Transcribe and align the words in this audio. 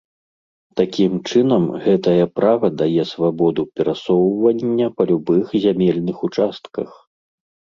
Такім 0.79 1.11
чынам, 1.29 1.63
гэтае 1.83 2.25
права 2.39 2.67
дае 2.79 3.03
свабоду 3.11 3.61
перасоўвання 3.75 4.87
па 4.97 5.03
любых 5.13 5.43
зямельных 5.67 6.17
участках. 6.31 6.89